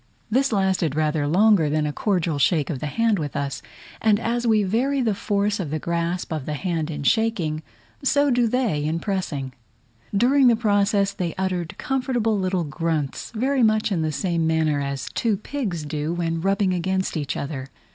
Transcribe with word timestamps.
This 0.31 0.51
lasted 0.51 0.95
rather 0.95 1.27
longer 1.27 1.69
than 1.69 1.85
a 1.85 1.93
cordial 1.93 2.39
shake 2.39 2.71
of 2.71 2.79
the 2.79 2.87
hand 2.87 3.19
with 3.19 3.35
us, 3.35 3.61
and 4.01 4.19
as 4.19 4.47
we 4.47 4.63
vary 4.63 4.99
the 4.99 5.13
force 5.13 5.59
of 5.59 5.69
the 5.69 5.77
grasp 5.77 6.33
of 6.33 6.47
the 6.47 6.55
hand 6.55 6.89
in 6.89 7.03
shaking, 7.03 7.61
so 8.03 8.31
do 8.31 8.47
they 8.47 8.83
in 8.83 8.99
pressing. 8.99 9.53
During 10.11 10.47
the 10.47 10.55
process 10.55 11.13
they 11.13 11.35
uttered 11.35 11.77
comfortable 11.77 12.35
little 12.39 12.63
grunts, 12.63 13.31
very 13.35 13.61
much 13.61 13.91
in 13.91 14.01
the 14.01 14.11
same 14.11 14.47
manner 14.47 14.79
as 14.81 15.07
two 15.13 15.37
pigs 15.37 15.85
do, 15.85 16.13
when 16.13 16.41
rubbing 16.41 16.73
against 16.73 17.15
each 17.15 17.37
other. 17.37 17.67